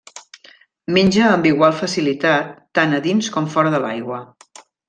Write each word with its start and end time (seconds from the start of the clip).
Menja 0.97 1.27
amb 1.33 1.45
igual 1.51 1.77
facilitat 1.83 2.51
tant 2.81 2.99
a 3.01 3.05
dins 3.07 3.33
com 3.37 3.55
fora 3.57 3.75
de 3.77 3.83
l'aigua. 3.89 4.23